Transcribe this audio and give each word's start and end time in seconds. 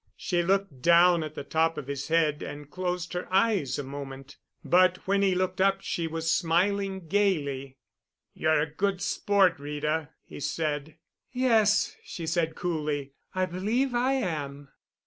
She 0.17 0.41
looked 0.41 0.81
down 0.81 1.21
at 1.21 1.35
the 1.35 1.43
top 1.43 1.77
of 1.77 1.85
his 1.85 2.07
head 2.07 2.41
and 2.41 2.71
closed 2.71 3.13
her 3.13 3.31
eyes 3.31 3.77
a 3.77 3.83
moment, 3.83 4.37
but 4.65 4.97
when 5.05 5.21
he 5.21 5.35
looked 5.35 5.61
up 5.61 5.81
she 5.81 6.07
was 6.07 6.33
smiling 6.33 7.05
gaily. 7.07 7.77
"You're 8.33 8.61
a 8.61 8.65
good 8.73 8.99
sport, 9.03 9.59
Rita," 9.59 10.09
he 10.25 10.39
said. 10.39 10.97
"Yes," 11.31 11.95
she 12.03 12.25
said 12.25 12.55
coolly, 12.55 13.13
"I 13.35 13.45
believe 13.45 13.93
I 13.93 14.13
am." 14.13 14.69